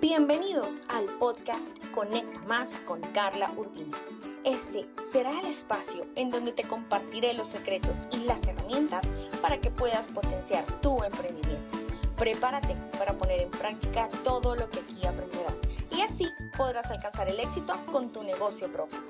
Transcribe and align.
Bienvenidos 0.00 0.82
al 0.88 1.04
podcast 1.18 1.68
Conecta 1.94 2.40
Más 2.46 2.80
con 2.86 3.02
Carla 3.12 3.52
Urbina. 3.54 3.98
Este 4.44 4.86
será 5.12 5.38
el 5.40 5.44
espacio 5.44 6.06
en 6.14 6.30
donde 6.30 6.52
te 6.52 6.62
compartiré 6.62 7.34
los 7.34 7.48
secretos 7.48 8.08
y 8.10 8.16
las 8.24 8.42
herramientas 8.44 9.06
para 9.42 9.60
que 9.60 9.70
puedas 9.70 10.06
potenciar 10.06 10.64
tu 10.80 11.02
emprendimiento. 11.04 11.78
Prepárate 12.16 12.76
para 12.98 13.18
poner 13.18 13.42
en 13.42 13.50
práctica 13.50 14.08
todo 14.24 14.54
lo 14.56 14.70
que 14.70 14.80
aquí 14.80 15.06
aprenderás 15.06 15.58
y 15.94 16.00
así 16.00 16.26
podrás 16.56 16.90
alcanzar 16.90 17.28
el 17.28 17.38
éxito 17.38 17.74
con 17.92 18.10
tu 18.10 18.22
negocio 18.22 18.72
propio. 18.72 19.00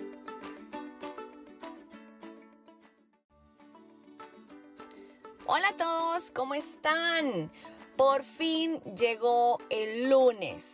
Hola 5.46 5.68
a 5.68 5.76
todos, 5.76 6.32
¿cómo 6.32 6.54
están? 6.54 7.52
Por 8.00 8.24
fin 8.24 8.80
llegó 8.96 9.58
el 9.68 10.08
lunes. 10.08 10.64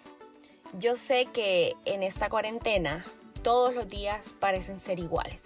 Yo 0.78 0.94
sé 0.94 1.26
que 1.26 1.74
en 1.84 2.04
esta 2.04 2.28
cuarentena 2.28 3.04
todos 3.42 3.74
los 3.74 3.88
días 3.88 4.32
parecen 4.38 4.78
ser 4.78 5.00
iguales, 5.00 5.42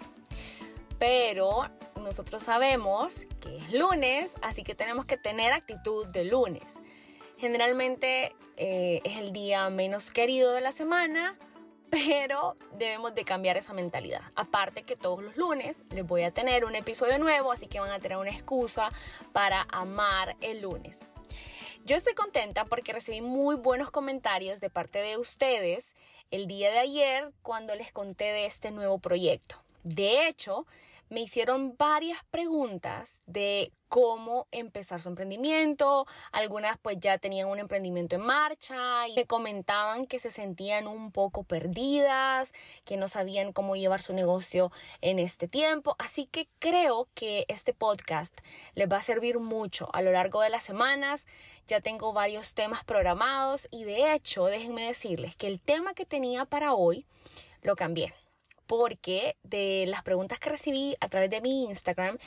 pero 0.99 1.71
nosotros 1.99 2.43
sabemos 2.43 3.25
que 3.39 3.57
es 3.57 3.73
lunes, 3.73 4.35
así 4.43 4.61
que 4.61 4.75
tenemos 4.75 5.07
que 5.07 5.17
tener 5.17 5.53
actitud 5.53 6.05
de 6.05 6.23
lunes. 6.25 6.71
Generalmente 7.39 8.35
eh, 8.57 9.01
es 9.03 9.17
el 9.17 9.33
día 9.33 9.67
menos 9.71 10.11
querido 10.11 10.53
de 10.53 10.61
la 10.61 10.73
semana, 10.73 11.35
pero 11.89 12.57
debemos 12.73 13.15
de 13.15 13.25
cambiar 13.25 13.57
esa 13.57 13.73
mentalidad. 13.73 14.21
Aparte 14.35 14.83
que 14.83 14.95
todos 14.95 15.23
los 15.23 15.35
lunes 15.35 15.83
les 15.89 16.05
voy 16.05 16.21
a 16.21 16.31
tener 16.31 16.63
un 16.63 16.75
episodio 16.75 17.17
nuevo, 17.17 17.51
así 17.51 17.65
que 17.65 17.79
van 17.79 17.89
a 17.89 17.97
tener 17.97 18.19
una 18.19 18.29
excusa 18.29 18.91
para 19.33 19.65
amar 19.71 20.37
el 20.41 20.61
lunes. 20.61 21.10
Yo 21.83 21.95
estoy 21.95 22.13
contenta 22.13 22.65
porque 22.65 22.93
recibí 22.93 23.21
muy 23.21 23.55
buenos 23.55 23.89
comentarios 23.89 24.59
de 24.59 24.69
parte 24.69 24.99
de 24.99 25.17
ustedes 25.17 25.95
el 26.29 26.45
día 26.45 26.71
de 26.71 26.77
ayer 26.77 27.31
cuando 27.41 27.73
les 27.73 27.91
conté 27.91 28.25
de 28.25 28.45
este 28.45 28.69
nuevo 28.69 28.99
proyecto. 28.99 29.55
De 29.83 30.27
hecho, 30.27 30.67
me 31.11 31.19
hicieron 31.19 31.75
varias 31.77 32.23
preguntas 32.31 33.21
de 33.25 33.73
cómo 33.89 34.47
empezar 34.51 35.01
su 35.01 35.09
emprendimiento. 35.09 36.07
Algunas 36.31 36.77
pues 36.81 36.97
ya 37.01 37.17
tenían 37.17 37.49
un 37.49 37.59
emprendimiento 37.59 38.15
en 38.15 38.21
marcha 38.21 39.09
y 39.09 39.15
me 39.15 39.25
comentaban 39.25 40.07
que 40.07 40.19
se 40.19 40.31
sentían 40.31 40.87
un 40.87 41.11
poco 41.11 41.43
perdidas, 41.43 42.53
que 42.85 42.95
no 42.95 43.09
sabían 43.09 43.51
cómo 43.51 43.75
llevar 43.75 44.01
su 44.01 44.13
negocio 44.13 44.71
en 45.01 45.19
este 45.19 45.49
tiempo. 45.49 45.97
Así 45.99 46.27
que 46.27 46.47
creo 46.59 47.09
que 47.13 47.43
este 47.49 47.73
podcast 47.73 48.33
les 48.73 48.87
va 48.87 48.97
a 48.97 49.03
servir 49.03 49.37
mucho 49.37 49.89
a 49.93 50.01
lo 50.01 50.13
largo 50.13 50.39
de 50.39 50.49
las 50.49 50.63
semanas. 50.63 51.27
Ya 51.67 51.81
tengo 51.81 52.13
varios 52.13 52.53
temas 52.53 52.85
programados 52.85 53.67
y 53.69 53.83
de 53.83 54.13
hecho 54.13 54.45
déjenme 54.45 54.87
decirles 54.87 55.35
que 55.35 55.47
el 55.47 55.59
tema 55.59 55.93
que 55.93 56.05
tenía 56.05 56.45
para 56.45 56.73
hoy 56.73 57.05
lo 57.63 57.75
cambié 57.75 58.13
porque 58.71 59.35
de 59.43 59.83
las 59.85 60.01
preguntas 60.01 60.39
que 60.39 60.49
recibí 60.49 60.95
a 61.01 61.09
través 61.09 61.29
de 61.29 61.41
mi 61.41 61.65
Instagram, 61.65 62.17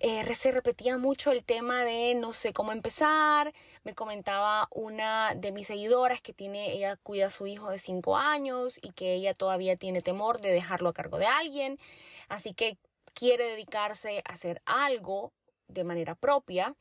eh, 0.00 0.34
se 0.34 0.50
repetía 0.50 0.98
mucho 0.98 1.30
el 1.30 1.44
tema 1.44 1.84
de 1.84 2.16
no 2.16 2.32
sé 2.32 2.52
cómo 2.52 2.72
empezar. 2.72 3.54
Me 3.84 3.94
comentaba 3.94 4.66
una 4.72 5.36
de 5.36 5.52
mis 5.52 5.68
seguidoras 5.68 6.20
que 6.20 6.32
tiene, 6.32 6.72
ella 6.72 6.96
cuida 6.96 7.26
a 7.26 7.30
su 7.30 7.46
hijo 7.46 7.70
de 7.70 7.78
5 7.78 8.16
años 8.16 8.80
y 8.82 8.90
que 8.94 9.14
ella 9.14 9.32
todavía 9.32 9.76
tiene 9.76 10.00
temor 10.00 10.40
de 10.40 10.50
dejarlo 10.50 10.88
a 10.88 10.92
cargo 10.92 11.18
de 11.18 11.26
alguien. 11.26 11.78
Así 12.28 12.52
que 12.52 12.78
quiere 13.14 13.44
dedicarse 13.44 14.24
a 14.24 14.32
hacer 14.32 14.62
algo 14.64 15.32
de 15.68 15.84
manera 15.84 16.16
propia 16.16 16.74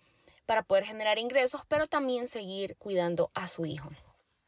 para 0.48 0.64
poder 0.64 0.86
generar 0.86 1.20
ingresos, 1.20 1.62
pero 1.68 1.86
también 1.86 2.28
seguir 2.28 2.76
cuidando 2.78 3.30
a 3.36 3.48
su 3.48 3.68
hijo. 3.68 3.92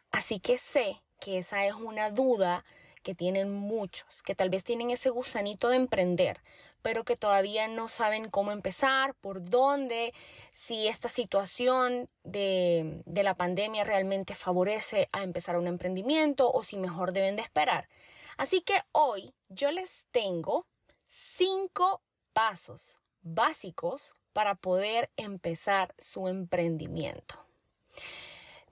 Así 0.10 0.40
que 0.40 0.58
sé 0.58 1.04
que 1.20 1.38
esa 1.38 1.64
es 1.68 1.76
una 1.76 2.10
duda 2.10 2.66
que 3.08 3.16
tienen 3.16 3.54
muchos, 3.54 4.22
que 4.22 4.36
tal 4.36 4.50
vez 4.50 4.66
tienen 4.66 4.92
ese 4.92 5.10
gusanito 5.10 5.70
de 5.70 5.78
emprender, 5.78 6.42
pero 6.82 7.06
que 7.06 7.16
todavía 7.16 7.70
no 7.70 7.88
saben 7.88 8.30
cómo 8.30 8.52
empezar, 8.52 9.14
por 9.14 9.50
dónde, 9.50 10.14
si 10.52 10.90
esta 10.90 11.08
situación 11.08 12.10
de, 12.26 13.02
de 13.06 13.24
la 13.24 13.34
pandemia 13.34 13.86
realmente 13.86 14.36
favorece 14.36 15.08
a 15.14 15.24
empezar 15.24 15.56
un 15.56 15.68
emprendimiento 15.68 16.52
o 16.52 16.66
si 16.66 16.76
mejor 16.76 17.14
deben 17.14 17.38
de 17.38 17.44
esperar. 17.44 17.88
Así 18.36 18.60
que 18.60 18.84
hoy 18.92 19.34
yo 19.48 19.72
les 19.72 20.06
tengo 20.12 20.68
cinco 21.06 22.02
pasos 22.34 23.00
básicos 23.22 24.14
para 24.34 24.56
poder 24.56 25.10
empezar 25.16 25.96
su 25.98 26.28
emprendimiento. 26.28 27.36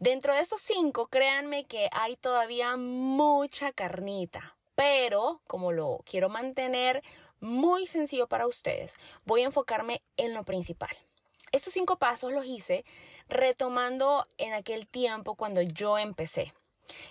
Dentro 0.06 0.36
de 0.36 0.42
estos 0.42 0.62
cinco, 0.62 1.08
créanme 1.08 1.66
que 1.66 1.90
hay 1.92 2.16
todavía 2.16 2.78
mucha 2.78 3.72
carnita, 3.72 4.56
pero 4.76 5.42
como 5.48 5.72
lo 5.72 6.04
quiero 6.06 6.30
mantener 6.30 7.02
muy 7.40 7.88
sencillo 7.88 8.28
para 8.28 8.46
ustedes, 8.46 8.94
voy 9.26 9.42
a 9.42 9.46
enfocarme 9.46 10.04
en 10.16 10.36
lo 10.36 10.44
principal. 10.44 10.96
Estos 11.52 11.74
cinco 11.74 11.98
pasos 11.98 12.32
los 12.32 12.46
hice 12.46 12.86
retomando 13.30 14.28
en 14.38 14.54
aquel 14.54 14.86
tiempo 14.86 15.34
cuando 15.34 15.64
yo 15.64 15.98
empecé 15.98 16.54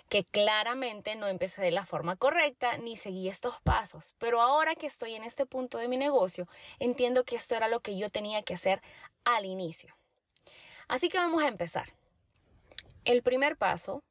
que 0.07 0.23
claramente 0.23 1.17
no 1.17 1.27
empecé 1.27 1.63
de 1.63 1.71
la 1.71 1.85
forma 1.85 2.15
correcta 2.15 2.77
ni 2.77 2.95
seguí 2.95 3.27
estos 3.27 3.59
pasos, 3.59 4.15
pero 4.19 4.39
ahora 4.39 4.73
que 4.73 4.87
estoy 4.87 5.15
en 5.15 5.25
este 5.25 5.45
punto 5.45 5.79
de 5.79 5.89
mi 5.89 5.97
negocio, 5.97 6.47
entiendo 6.79 7.25
que 7.25 7.35
esto 7.35 7.55
era 7.55 7.67
lo 7.67 7.81
que 7.81 7.97
yo 7.97 8.09
tenía 8.09 8.41
que 8.43 8.53
hacer 8.53 8.81
al 9.25 9.43
inicio. 9.43 9.93
Así 10.87 11.09
que 11.09 11.17
vamos 11.17 11.43
a 11.43 11.49
empezar. 11.49 11.93
El 13.05 13.21
primer 13.21 13.55
paso 13.55 14.03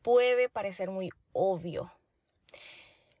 puede 0.00 0.48
parecer 0.48 0.90
muy 0.90 1.10
obvio. 1.32 1.92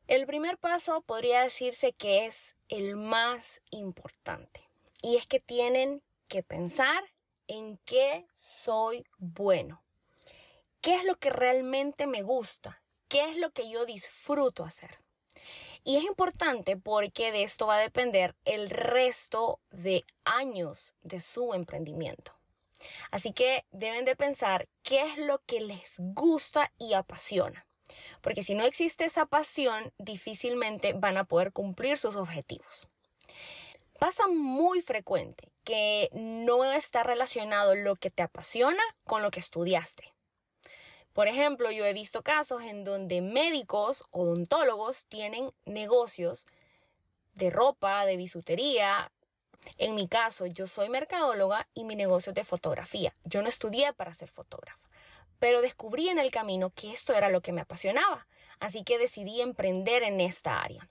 El 0.06 0.26
primer 0.26 0.58
paso 0.58 1.00
podría 1.00 1.42
decirse 1.42 1.92
que 1.92 2.26
es 2.26 2.54
el 2.68 2.94
más 2.94 3.60
importante 3.70 4.70
y 5.02 5.16
es 5.16 5.26
que 5.26 5.40
tienen 5.40 6.04
que 6.28 6.44
pensar 6.44 7.02
en 7.48 7.78
qué 7.84 8.28
soy 8.36 9.04
bueno, 9.16 9.82
qué 10.80 10.94
es 10.94 11.04
lo 11.04 11.16
que 11.16 11.30
realmente 11.30 12.06
me 12.06 12.22
gusta, 12.22 12.80
qué 13.08 13.28
es 13.28 13.36
lo 13.38 13.50
que 13.50 13.68
yo 13.68 13.86
disfruto 13.86 14.62
hacer. 14.62 15.00
Y 15.82 15.96
es 15.96 16.04
importante 16.04 16.76
porque 16.76 17.32
de 17.32 17.42
esto 17.42 17.66
va 17.66 17.78
a 17.78 17.80
depender 17.80 18.36
el 18.44 18.70
resto 18.70 19.58
de 19.70 20.04
años 20.24 20.94
de 21.02 21.20
su 21.20 21.54
emprendimiento. 21.54 22.37
Así 23.10 23.32
que 23.32 23.64
deben 23.70 24.04
de 24.04 24.16
pensar 24.16 24.68
qué 24.82 25.02
es 25.02 25.18
lo 25.18 25.40
que 25.46 25.60
les 25.60 25.94
gusta 25.98 26.72
y 26.78 26.94
apasiona. 26.94 27.66
Porque 28.20 28.42
si 28.42 28.54
no 28.54 28.64
existe 28.64 29.04
esa 29.04 29.26
pasión, 29.26 29.92
difícilmente 29.98 30.92
van 30.92 31.16
a 31.16 31.24
poder 31.24 31.52
cumplir 31.52 31.96
sus 31.96 32.16
objetivos. 32.16 32.88
Pasa 33.98 34.28
muy 34.28 34.80
frecuente 34.80 35.50
que 35.64 36.08
no 36.12 36.64
está 36.64 37.02
relacionado 37.02 37.74
lo 37.74 37.96
que 37.96 38.10
te 38.10 38.22
apasiona 38.22 38.82
con 39.04 39.22
lo 39.22 39.30
que 39.30 39.40
estudiaste. 39.40 40.14
Por 41.12 41.26
ejemplo, 41.26 41.72
yo 41.72 41.84
he 41.84 41.92
visto 41.92 42.22
casos 42.22 42.62
en 42.62 42.84
donde 42.84 43.20
médicos, 43.20 44.04
odontólogos 44.12 45.06
tienen 45.06 45.50
negocios 45.64 46.46
de 47.34 47.50
ropa, 47.50 48.06
de 48.06 48.16
bisutería, 48.16 49.10
en 49.76 49.94
mi 49.94 50.08
caso, 50.08 50.46
yo 50.46 50.66
soy 50.66 50.88
mercadóloga 50.88 51.68
y 51.74 51.84
mi 51.84 51.96
negocio 51.96 52.30
es 52.30 52.36
de 52.36 52.44
fotografía. 52.44 53.14
Yo 53.24 53.42
no 53.42 53.48
estudié 53.48 53.92
para 53.92 54.14
ser 54.14 54.28
fotógrafa, 54.28 54.88
pero 55.38 55.62
descubrí 55.62 56.08
en 56.08 56.18
el 56.18 56.30
camino 56.30 56.70
que 56.74 56.90
esto 56.92 57.14
era 57.14 57.28
lo 57.28 57.40
que 57.40 57.52
me 57.52 57.60
apasionaba, 57.60 58.26
así 58.60 58.84
que 58.84 58.98
decidí 58.98 59.40
emprender 59.40 60.02
en 60.02 60.20
esta 60.20 60.62
área. 60.62 60.88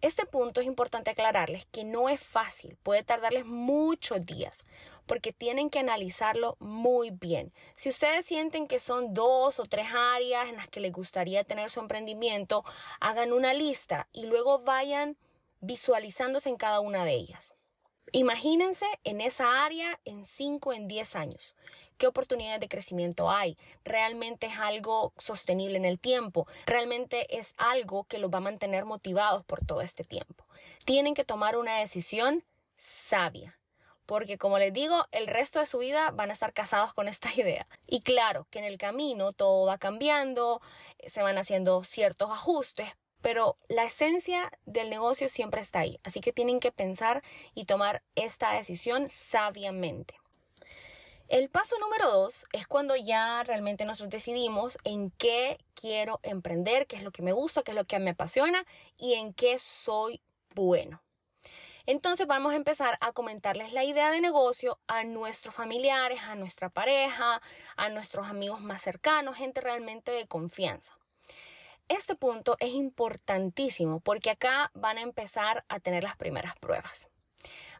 Este 0.00 0.24
punto 0.24 0.62
es 0.62 0.66
importante 0.66 1.10
aclararles 1.10 1.66
que 1.66 1.84
no 1.84 2.08
es 2.08 2.20
fácil, 2.20 2.78
puede 2.82 3.02
tardarles 3.02 3.44
muchos 3.44 4.24
días, 4.24 4.64
porque 5.04 5.30
tienen 5.30 5.68
que 5.68 5.78
analizarlo 5.78 6.56
muy 6.58 7.10
bien. 7.10 7.52
Si 7.74 7.90
ustedes 7.90 8.24
sienten 8.24 8.66
que 8.66 8.80
son 8.80 9.12
dos 9.12 9.60
o 9.60 9.64
tres 9.66 9.88
áreas 9.92 10.48
en 10.48 10.56
las 10.56 10.68
que 10.68 10.80
les 10.80 10.92
gustaría 10.92 11.44
tener 11.44 11.68
su 11.68 11.80
emprendimiento, 11.80 12.64
hagan 12.98 13.34
una 13.34 13.52
lista 13.52 14.08
y 14.10 14.24
luego 14.24 14.60
vayan 14.60 15.18
visualizándose 15.60 16.48
en 16.48 16.56
cada 16.56 16.80
una 16.80 17.04
de 17.04 17.12
ellas. 17.12 17.52
Imagínense 18.12 18.86
en 19.04 19.20
esa 19.20 19.64
área 19.64 20.00
en 20.04 20.24
5, 20.24 20.72
en 20.72 20.88
10 20.88 21.14
años. 21.14 21.54
¿Qué 21.96 22.08
oportunidades 22.08 22.58
de 22.58 22.68
crecimiento 22.68 23.30
hay? 23.30 23.56
¿Realmente 23.84 24.46
es 24.46 24.58
algo 24.58 25.12
sostenible 25.16 25.76
en 25.76 25.84
el 25.84 26.00
tiempo? 26.00 26.48
¿Realmente 26.66 27.38
es 27.38 27.54
algo 27.56 28.04
que 28.04 28.18
los 28.18 28.30
va 28.30 28.38
a 28.38 28.40
mantener 28.40 28.84
motivados 28.84 29.44
por 29.44 29.64
todo 29.64 29.80
este 29.80 30.02
tiempo? 30.02 30.44
Tienen 30.84 31.14
que 31.14 31.24
tomar 31.24 31.56
una 31.56 31.76
decisión 31.76 32.42
sabia. 32.76 33.60
Porque 34.06 34.38
como 34.38 34.58
les 34.58 34.72
digo, 34.72 35.06
el 35.12 35.28
resto 35.28 35.60
de 35.60 35.66
su 35.66 35.78
vida 35.78 36.10
van 36.10 36.30
a 36.30 36.32
estar 36.32 36.52
casados 36.52 36.92
con 36.94 37.06
esta 37.06 37.32
idea. 37.36 37.64
Y 37.86 38.00
claro 38.00 38.48
que 38.50 38.58
en 38.58 38.64
el 38.64 38.76
camino 38.76 39.32
todo 39.32 39.66
va 39.66 39.78
cambiando, 39.78 40.60
se 41.06 41.22
van 41.22 41.38
haciendo 41.38 41.84
ciertos 41.84 42.30
ajustes, 42.32 42.88
pero 43.22 43.56
la 43.68 43.84
esencia 43.84 44.50
del 44.66 44.90
negocio 44.90 45.28
siempre 45.28 45.60
está 45.60 45.80
ahí, 45.80 45.98
así 46.04 46.20
que 46.20 46.32
tienen 46.32 46.60
que 46.60 46.72
pensar 46.72 47.22
y 47.54 47.64
tomar 47.64 48.02
esta 48.14 48.52
decisión 48.52 49.08
sabiamente. 49.08 50.14
El 51.28 51.48
paso 51.48 51.78
número 51.78 52.10
dos 52.10 52.44
es 52.52 52.66
cuando 52.66 52.96
ya 52.96 53.44
realmente 53.44 53.84
nosotros 53.84 54.10
decidimos 54.10 54.76
en 54.82 55.12
qué 55.12 55.58
quiero 55.74 56.18
emprender, 56.24 56.88
qué 56.88 56.96
es 56.96 57.04
lo 57.04 57.12
que 57.12 57.22
me 57.22 57.30
gusta, 57.30 57.62
qué 57.62 57.70
es 57.70 57.76
lo 57.76 57.84
que 57.84 58.00
me 58.00 58.10
apasiona 58.10 58.66
y 58.96 59.14
en 59.14 59.32
qué 59.32 59.60
soy 59.60 60.20
bueno. 60.56 61.00
Entonces 61.86 62.26
vamos 62.26 62.52
a 62.52 62.56
empezar 62.56 62.98
a 63.00 63.12
comentarles 63.12 63.72
la 63.72 63.84
idea 63.84 64.10
de 64.10 64.20
negocio 64.20 64.80
a 64.86 65.04
nuestros 65.04 65.54
familiares, 65.54 66.20
a 66.22 66.34
nuestra 66.34 66.68
pareja, 66.68 67.40
a 67.76 67.88
nuestros 67.88 68.26
amigos 68.26 68.60
más 68.60 68.82
cercanos, 68.82 69.36
gente 69.36 69.60
realmente 69.60 70.10
de 70.10 70.26
confianza. 70.26 70.99
Este 71.90 72.14
punto 72.14 72.56
es 72.60 72.72
importantísimo 72.72 73.98
porque 73.98 74.30
acá 74.30 74.70
van 74.74 74.96
a 74.96 75.00
empezar 75.00 75.64
a 75.68 75.80
tener 75.80 76.04
las 76.04 76.14
primeras 76.16 76.54
pruebas. 76.60 77.08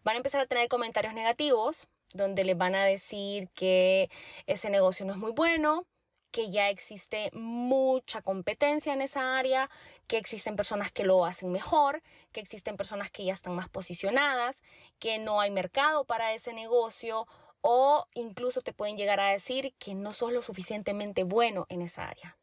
Van 0.03 0.15
a 0.15 0.17
empezar 0.17 0.41
a 0.41 0.47
tener 0.47 0.67
comentarios 0.67 1.15
negativos, 1.15 1.87
donde 2.13 2.43
les 2.43 2.59
van 2.59 2.75
a 2.75 2.85
decir 2.85 3.51
que 3.51 4.11
ese 4.47 4.69
negocio 4.69 5.07
no 5.07 5.13
es 5.13 5.19
muy 5.21 5.31
bueno, 5.31 5.87
que 6.33 6.51
ya 6.51 6.71
existe 6.71 7.31
mucha 7.35 8.21
competencia 8.21 8.93
en 8.93 9.01
esa 9.01 9.39
área, 9.39 9.71
que 10.09 10.17
existen 10.17 10.57
personas 10.57 10.91
que 10.91 11.05
lo 11.05 11.25
hacen 11.25 11.53
mejor, 11.53 12.03
que 12.33 12.41
existen 12.41 12.77
personas 12.77 13.13
que 13.13 13.25
ya 13.25 13.33
están 13.33 13.55
más 13.55 13.69
posicionadas, 13.69 14.65
que 14.99 15.21
no 15.21 15.41
hay 15.41 15.53
mercado 15.53 16.05
para 16.05 16.35
ese 16.35 16.53
negocio 16.53 17.29
o 17.61 18.09
incluso 18.15 18.61
te 18.63 18.73
pueden 18.73 18.97
llegar 18.97 19.21
a 19.21 19.31
decir 19.31 19.73
que 19.79 19.95
no 19.95 20.13
sos 20.13 20.33
lo 20.33 20.43
suficientemente 20.43 21.23
bueno 21.23 21.67
en 21.69 21.83
esa 21.83 22.09
área. 22.09 22.40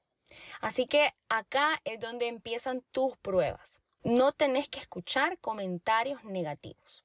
Así 0.61 0.87
que 0.87 1.13
acá 1.29 1.81
es 1.85 1.99
donde 1.99 2.27
empiezan 2.27 2.83
tus 2.91 3.17
pruebas. 3.17 3.79
No 4.03 4.31
tenés 4.31 4.69
que 4.69 4.79
escuchar 4.79 5.37
comentarios 5.39 6.23
negativos. 6.23 7.03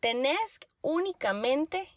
Tenés 0.00 0.60
únicamente 0.82 1.88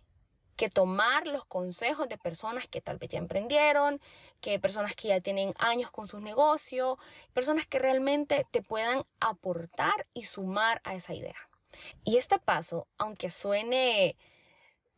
que 0.56 0.70
tomar 0.70 1.26
los 1.28 1.46
consejos 1.46 2.08
de 2.10 2.18
personas 2.18 2.68
que 2.68 2.82
tal 2.82 2.98
vez 2.98 3.10
ya 3.10 3.18
emprendieron, 3.18 4.00
que 4.40 4.60
personas 4.60 4.96
que 4.96 5.08
ya 5.08 5.22
tienen 5.22 5.54
años 5.58 5.90
con 5.90 6.08
sus 6.08 6.22
negocios, 6.22 6.98
personas 7.34 7.66
que 7.66 7.80
realmente 7.80 8.46
te 8.52 8.62
puedan 8.62 9.04
aportar 9.20 10.06
y 10.14 10.26
sumar 10.26 10.82
a 10.84 10.96
esa 10.96 11.14
idea. 11.14 11.50
Y 12.04 12.18
este 12.18 12.40
paso, 12.40 12.88
aunque 12.98 13.32
suene 13.32 14.16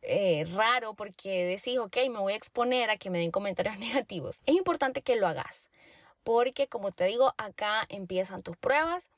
eh, 0.06 0.44
raro 0.54 0.94
porque 0.94 1.44
decís, 1.44 1.78
ok, 1.78 1.96
me 2.10 2.18
voy 2.18 2.32
a 2.32 2.36
exponer 2.36 2.90
a 2.90 2.96
que 2.96 3.10
me 3.10 3.18
den 3.18 3.30
comentarios 3.30 3.78
negativos, 3.80 4.40
es 4.46 4.54
importante 4.54 5.02
que 5.02 5.16
lo 5.16 5.26
hagas. 5.26 5.70
Porque 6.24 6.66
como 6.66 6.90
te 6.90 7.04
digo, 7.04 7.34
acá 7.38 7.86
empiezan 7.88 8.42
tus 8.42 8.56
pruebas, 8.56 9.10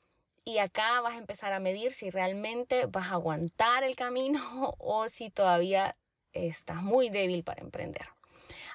y 0.49 0.57
acá 0.57 0.99
vas 1.01 1.13
a 1.13 1.17
empezar 1.17 1.53
a 1.53 1.59
medir 1.59 1.91
si 1.91 2.09
realmente 2.09 2.87
vas 2.87 3.09
a 3.09 3.13
aguantar 3.13 3.83
el 3.83 3.95
camino 3.95 4.41
o 4.79 5.07
si 5.07 5.29
todavía 5.29 5.95
estás 6.33 6.81
muy 6.81 7.09
débil 7.09 7.43
para 7.43 7.61
emprender. 7.61 8.07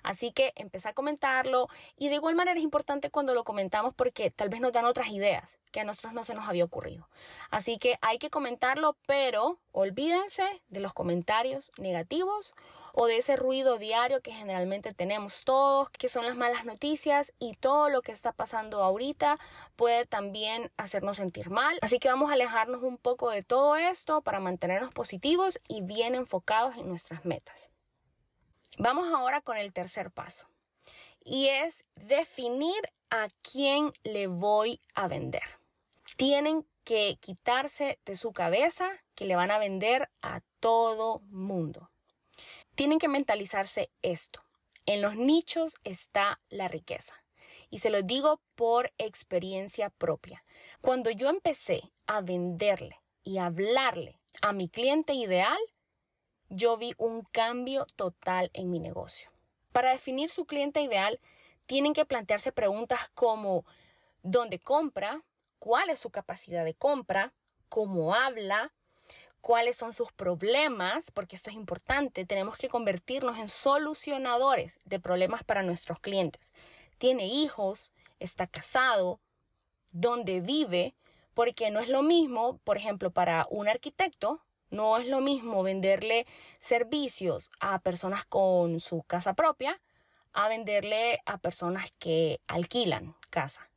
Así 0.05 0.31
que 0.33 0.53
empecé 0.55 0.91
a 0.91 0.95
comentarlo 0.95 1.69
y 1.97 2.09
de 2.09 2.17
igual 2.17 2.37
manera 2.37 2.57
es 2.57 2.63
importante 2.63 3.11
cuando 3.11 3.35
lo 3.35 3.43
comentamos 3.43 3.95
porque 3.95 4.31
tal 4.31 4.51
vez 4.51 4.61
nos 4.61 4.73
dan 4.73 4.85
otras 4.85 5.09
ideas 5.09 5.59
que 5.73 5.81
a 5.81 5.85
nosotros 5.85 6.13
no 6.13 6.23
se 6.23 6.35
nos 6.35 6.49
había 6.49 6.65
ocurrido. 6.65 7.09
Así 7.51 7.79
que 7.79 7.99
hay 8.01 8.19
que 8.19 8.31
comentarlo, 8.31 8.97
pero 9.07 9.59
olvídense 9.73 10.63
de 10.69 10.79
los 10.79 10.93
comentarios 10.93 11.73
negativos 11.79 12.55
o 12.93 13.07
de 13.07 13.17
ese 13.17 13.35
ruido 13.35 13.79
diario 13.79 14.21
que 14.21 14.33
generalmente 14.33 14.93
tenemos 14.93 15.43
todos, 15.45 15.91
que 15.91 16.09
son 16.09 16.27
las 16.27 16.37
malas 16.37 16.65
noticias 16.65 17.33
y 17.41 17.55
todo 17.55 17.89
lo 17.89 18.03
que 18.03 18.13
está 18.13 18.33
pasando 18.33 18.85
ahorita 18.85 19.39
puede 19.75 20.07
también 20.07 20.71
hacernos 20.77 21.17
sentir 21.17 21.51
mal. 21.51 21.77
Así 21.83 21.99
que 21.99 22.09
vamos 22.09 22.31
a 22.31 22.35
alejarnos 22.35 22.83
un 22.83 22.97
poco 22.97 23.31
de 23.31 23.43
todo 23.43 23.75
esto 23.75 24.23
para 24.23 24.39
mantenernos 24.39 24.93
positivos 24.93 25.59
y 25.67 25.83
bien 25.83 26.15
enfocados 26.15 26.77
en 26.77 26.89
nuestras 26.89 27.25
metas. 27.25 27.74
Vamos 28.79 29.13
ahora 29.13 29.41
con 29.41 29.57
el 29.57 29.73
tercer 29.73 30.11
paso 30.11 30.47
y 31.25 31.49
es 31.49 31.85
definir 31.95 32.93
a 33.11 33.29
quién 33.43 33.93
le 34.03 34.27
voy 34.27 34.81
a 34.95 35.09
vender 35.09 35.43
tienen 36.17 36.67
que 36.85 37.17
quitarse 37.21 37.99
de 38.05 38.17
su 38.17 38.33
cabeza 38.33 38.91
que 39.15 39.25
le 39.25 39.37
van 39.37 39.51
a 39.51 39.59
vender 39.59 40.11
a 40.23 40.41
todo 40.61 41.21
mundo. 41.31 41.91
Tienen 42.75 42.99
que 42.99 43.09
mentalizarse 43.09 43.91
esto. 44.03 44.43
En 44.87 45.01
los 45.01 45.17
nichos 45.17 45.75
está 45.85 46.41
la 46.51 46.69
riqueza. 46.69 47.15
Y 47.71 47.79
se 47.79 47.91
lo 47.91 48.03
digo 48.03 48.41
por 48.55 48.93
experiencia 48.99 49.91
propia. 49.91 50.45
Cuando 50.81 51.11
yo 51.11 51.31
empecé 51.31 51.93
a 52.07 52.21
venderle 52.21 53.01
y 53.23 53.39
hablarle 53.39 54.21
a 54.43 54.53
mi 54.53 54.69
cliente 54.69 55.15
ideal, 55.15 55.59
yo 56.55 56.77
vi 56.77 56.95
un 56.99 57.23
cambio 57.23 57.87
total 57.97 58.51
en 58.53 58.71
mi 58.71 58.81
negocio. 58.81 59.31
Para 59.73 59.91
definir 59.91 60.31
su 60.31 60.45
cliente 60.45 60.81
ideal, 60.81 61.21
tienen 61.67 61.93
que 61.95 62.05
plantearse 62.05 62.53
preguntas 62.53 63.11
como 63.15 63.65
¿dónde 64.23 64.59
compra? 64.59 65.23
cuál 65.65 65.89
es 65.89 65.99
su 65.99 66.11
capacidad 66.11 66.63
de 66.63 66.75
compra, 66.75 67.33
cómo 67.71 68.15
habla, 68.15 68.75
cuáles 69.41 69.77
son 69.77 69.95
sus 69.95 70.13
problemas, 70.13 71.11
porque 71.11 71.37
esto 71.37 71.49
es 71.49 71.57
importante, 71.57 72.27
tenemos 72.27 72.59
que 72.59 72.69
convertirnos 72.69 73.39
en 73.39 73.49
solucionadores 73.49 74.79
de 74.85 75.01
problemas 75.01 75.43
para 75.43 75.63
nuestros 75.63 76.01
clientes. 76.01 76.53
Tiene 76.99 77.29
hijos, 77.29 77.93
está 78.21 78.47
casado, 78.47 79.21
dónde 79.91 80.43
vive, 80.43 80.95
porque 81.33 81.71
no 81.71 81.81
es 81.81 81.89
lo 81.89 82.03
mismo, 82.03 82.59
por 82.59 82.77
ejemplo, 82.77 83.11
para 83.11 83.47
un 83.49 83.67
arquitecto, 83.67 84.43
no 84.75 84.99
es 84.99 85.07
lo 85.07 85.21
mismo 85.21 85.63
venderle 85.63 86.27
servicios 86.59 87.51
a 87.61 87.79
personas 87.79 88.25
con 88.25 88.81
su 88.81 89.03
casa 89.03 89.35
propia 89.35 89.81
a 90.35 90.49
venderle 90.49 91.21
a 91.27 91.39
personas 91.39 91.93
que 91.99 92.41
alquilan 92.49 93.15
casa. 93.31 93.71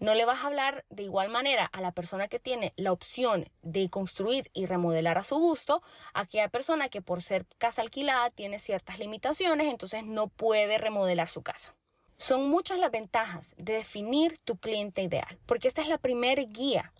No 0.00 0.14
le 0.14 0.24
vas 0.24 0.42
a 0.42 0.48
hablar 0.48 0.84
de 0.90 1.04
igual 1.04 1.28
manera 1.28 1.64
a 1.66 1.80
la 1.80 1.92
persona 1.92 2.26
que 2.26 2.40
tiene 2.40 2.72
la 2.74 2.90
opción 2.90 3.48
de 3.62 3.88
construir 3.88 4.50
y 4.52 4.66
remodelar 4.66 5.16
a 5.16 5.22
su 5.22 5.36
gusto, 5.36 5.80
a 6.12 6.22
aquella 6.22 6.48
persona 6.48 6.88
que 6.88 7.02
por 7.02 7.22
ser 7.22 7.46
casa 7.58 7.82
alquilada 7.82 8.30
tiene 8.30 8.58
ciertas 8.58 8.98
limitaciones, 8.98 9.68
entonces 9.68 10.04
no 10.04 10.26
puede 10.26 10.76
remodelar 10.76 11.28
su 11.28 11.42
casa. 11.42 11.76
Son 12.16 12.50
muchas 12.50 12.80
las 12.80 12.90
ventajas 12.90 13.54
de 13.58 13.74
definir 13.74 14.38
tu 14.38 14.56
cliente 14.56 15.02
ideal, 15.02 15.38
porque 15.46 15.68
esta 15.68 15.82
es 15.82 15.88
la 15.88 15.98
primera 15.98 16.42
guía. 16.42 16.92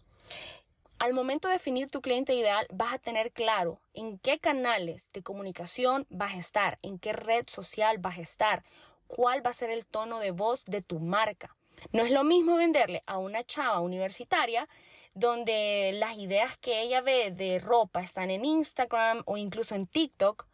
Al 1.03 1.15
momento 1.15 1.49
de 1.49 1.55
definir 1.55 1.91
tu 1.91 2.01
cliente 2.01 2.33
ideal, 2.33 2.65
vas 2.73 2.95
a 2.95 2.99
tener 2.99 3.33
claro 3.33 3.81
en 3.93 4.21
qué 4.21 4.39
canales 4.39 5.11
de 5.13 5.25
comunicación 5.25 6.07
vas 6.11 6.35
a 6.35 6.39
estar, 6.39 6.79
en 6.81 7.01
qué 7.01 7.13
red 7.13 7.47
social 7.49 7.99
vas 7.99 8.19
a 8.19 8.21
estar, 8.21 8.63
cuál 9.09 9.45
va 9.45 9.51
a 9.51 9.53
ser 9.53 9.71
el 9.71 9.85
tono 9.85 10.21
de 10.21 10.31
voz 10.31 10.65
de 10.65 10.81
tu 10.81 11.01
marca. 11.01 11.57
No 11.91 12.05
es 12.05 12.13
lo 12.13 12.23
mismo 12.23 12.55
venderle 12.55 13.03
a 13.07 13.19
una 13.19 13.43
chava 13.43 13.81
universitaria 13.81 14.69
donde 15.13 15.91
las 15.95 16.19
ideas 16.19 16.57
que 16.57 16.83
ella 16.83 17.01
ve 17.01 17.33
de 17.33 17.59
ropa 17.59 18.01
están 18.01 18.31
en 18.31 18.45
Instagram 18.45 19.25
o 19.27 19.37
incluso 19.37 19.75
en 19.75 19.89
TikTok 19.89 20.47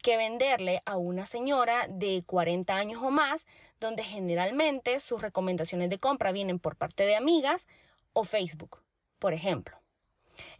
que 0.00 0.16
venderle 0.16 0.82
a 0.86 0.98
una 0.98 1.26
señora 1.26 1.88
de 1.88 2.22
40 2.24 2.76
años 2.76 3.02
o 3.02 3.10
más, 3.10 3.44
donde 3.80 4.04
generalmente 4.04 5.00
sus 5.00 5.20
recomendaciones 5.20 5.90
de 5.90 5.98
compra 5.98 6.30
vienen 6.30 6.60
por 6.60 6.76
parte 6.76 7.04
de 7.04 7.16
amigas 7.16 7.66
o 8.12 8.22
Facebook, 8.22 8.84
por 9.18 9.34
ejemplo. 9.34 9.76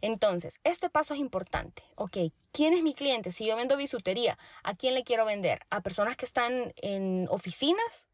Entonces, 0.01 0.59
este 0.63 0.89
paso 0.89 1.13
es 1.13 1.19
importante. 1.19 1.83
Ok, 1.95 2.17
¿quién 2.51 2.73
es 2.73 2.83
mi 2.83 2.93
cliente? 2.93 3.31
Si 3.31 3.45
yo 3.45 3.55
vendo 3.55 3.77
bisutería, 3.77 4.37
¿a 4.63 4.75
quién 4.75 4.93
le 4.93 5.03
quiero 5.03 5.25
vender? 5.25 5.61
¿A 5.69 5.81
personas 5.81 6.15
que 6.15 6.25
están 6.25 6.73
en 6.77 7.27
oficinas? 7.29 8.07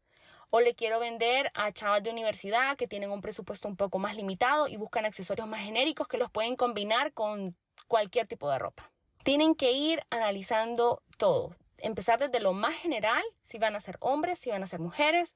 o 0.56 0.60
le 0.60 0.76
quiero 0.76 1.00
vender 1.00 1.50
a 1.54 1.72
chavas 1.72 2.00
de 2.04 2.10
universidad 2.10 2.76
que 2.76 2.86
tienen 2.86 3.10
un 3.10 3.20
presupuesto 3.20 3.66
un 3.66 3.74
poco 3.76 3.98
más 3.98 4.14
limitado 4.14 4.68
y 4.68 4.76
buscan 4.76 5.04
accesorios 5.04 5.48
más 5.48 5.62
genéricos 5.62 6.06
que 6.06 6.16
los 6.16 6.30
pueden 6.30 6.54
combinar 6.54 7.12
con 7.12 7.56
cualquier 7.88 8.28
tipo 8.28 8.48
de 8.48 8.60
ropa. 8.60 8.92
Tienen 9.24 9.56
que 9.56 9.72
ir 9.72 10.00
analizando 10.10 11.02
todo. 11.18 11.56
Empezar 11.78 12.20
desde 12.20 12.38
lo 12.38 12.52
más 12.52 12.76
general, 12.76 13.24
si 13.42 13.58
van 13.58 13.74
a 13.74 13.80
ser 13.80 13.96
hombres, 13.98 14.38
si 14.38 14.50
van 14.50 14.62
a 14.62 14.68
ser 14.68 14.78
mujeres, 14.78 15.34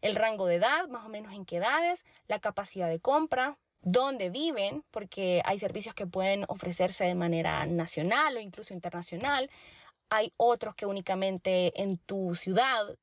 el 0.00 0.16
rango 0.16 0.46
de 0.46 0.56
edad, 0.56 0.88
más 0.88 1.06
o 1.06 1.10
menos 1.10 1.32
en 1.32 1.44
qué 1.44 1.58
edades, 1.58 2.04
la 2.26 2.40
capacidad 2.40 2.88
de 2.88 2.98
compra, 2.98 3.58
dónde 3.82 4.30
viven, 4.30 4.84
porque 4.90 5.42
hay 5.44 5.58
servicios 5.58 5.94
que 5.94 6.06
pueden 6.06 6.44
ofrecerse 6.48 7.04
de 7.04 7.14
manera 7.14 7.66
nacional 7.66 8.36
o 8.36 8.40
incluso 8.40 8.74
internacional. 8.74 9.50
Hay 10.10 10.32
otros 10.36 10.74
que 10.74 10.86
únicamente 10.86 11.80
en 11.82 11.98
tu 11.98 12.34
ciudad 12.34 12.96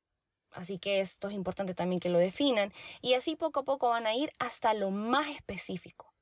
Así 0.53 0.77
que 0.77 1.01
esto 1.01 1.27
es 1.27 1.34
importante 1.34 1.74
también 1.74 2.00
que 2.00 2.10
lo 2.10 2.20
definan 2.20 2.72
y 3.01 3.15
así 3.15 3.36
poco 3.36 3.62
a 3.62 3.63
poco 3.63 3.89
van 3.89 4.06
a 4.06 4.13
ir 4.13 4.32
hasta 4.39 4.74
lo 4.74 4.92
más 4.92 5.30
específico. 5.30 6.13